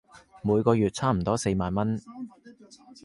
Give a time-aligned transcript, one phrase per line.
[0.41, 2.01] 每個月差唔多四萬文